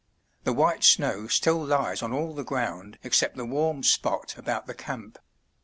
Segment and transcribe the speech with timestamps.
[0.45, 4.73] The white snow still lies on all the ground except the warm spot about the
[4.73, 5.19] camp.